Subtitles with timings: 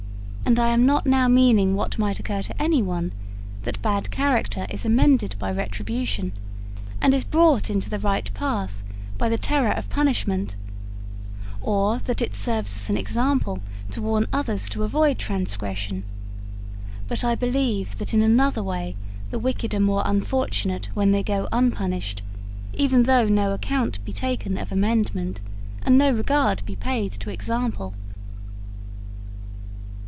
[0.43, 3.13] And I am not now meaning what might occur to anyone
[3.61, 6.33] that bad character is amended by retribution,
[7.01, 8.83] and is brought into the right path
[9.17, 10.57] by the terror of punishment,
[11.61, 13.61] or that it serves as an example
[13.91, 16.03] to warn others to avoid transgression;
[17.07, 18.97] but I believe that in another way
[19.29, 22.23] the wicked are more unfortunate when they go unpunished,
[22.73, 25.39] even though no account be taken of amendment,
[25.83, 27.93] and no regard be paid to example.'